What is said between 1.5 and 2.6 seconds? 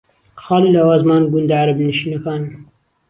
عەرەبنشینەکانن